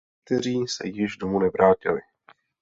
Někteří 0.29 0.67
se 0.67 0.87
již 0.87 1.17
domů 1.17 1.39
nevrátili. 1.39 2.01